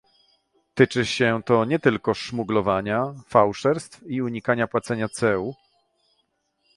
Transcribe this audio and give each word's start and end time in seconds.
Tyczy 0.75 1.05
się 1.05 1.41
to 1.45 1.65
nie 1.65 1.79
tylko 1.79 2.13
szmuglowania, 2.13 3.13
fałszerstw 3.27 4.03
i 4.07 4.21
unikania 4.21 4.67
płacenia 4.67 5.09
ceł 5.09 5.55